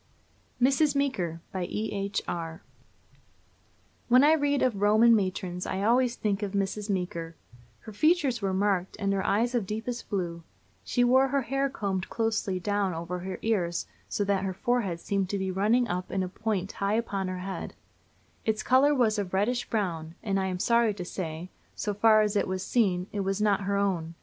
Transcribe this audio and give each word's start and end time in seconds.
MRS. 0.59 0.95
MEEKER. 0.95 1.41
BY 1.51 1.65
E.H. 1.65 2.23
ARR. 2.27 2.63
When 4.07 4.23
I 4.23 4.33
read 4.33 4.63
of 4.63 4.81
Roman 4.81 5.15
matrons 5.15 5.67
I 5.67 5.83
always 5.83 6.15
think 6.15 6.41
of 6.41 6.53
Mrs. 6.53 6.89
Meeker. 6.89 7.35
Her 7.81 7.93
features 7.93 8.41
were 8.41 8.51
marked, 8.51 8.95
and 8.97 9.13
her 9.13 9.23
eyes 9.23 9.53
of 9.53 9.67
deepest 9.67 10.09
blue. 10.09 10.41
She 10.83 11.03
wore 11.03 11.27
her 11.27 11.43
hair 11.43 11.69
combed 11.69 12.09
closely 12.09 12.59
down 12.59 12.95
over 12.95 13.19
her 13.19 13.37
ears, 13.43 13.85
so 14.09 14.23
that 14.23 14.43
her 14.43 14.55
forehead 14.55 14.99
seemed 14.99 15.29
to 15.29 15.53
run 15.53 15.85
up 15.87 16.09
in 16.09 16.23
a 16.23 16.27
point 16.29 16.71
high 16.71 16.95
upon 16.95 17.27
her 17.27 17.37
head: 17.41 17.75
Its 18.43 18.63
color 18.63 18.95
was 18.95 19.19
of 19.19 19.35
reddish 19.35 19.69
brown, 19.69 20.15
and, 20.23 20.39
I 20.39 20.47
am 20.47 20.57
sorry 20.57 20.95
to 20.95 21.05
say, 21.05 21.51
so 21.75 21.93
far 21.93 22.21
as 22.23 22.35
it 22.35 22.47
was 22.47 22.65
seen, 22.65 23.05
it 23.11 23.19
was 23.19 23.39
not 23.39 23.65
her 23.65 23.77
own. 23.77 24.15